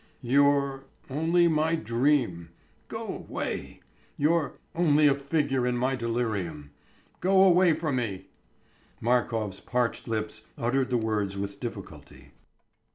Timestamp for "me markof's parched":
7.97-10.07